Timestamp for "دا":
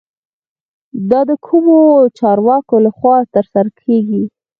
1.09-1.21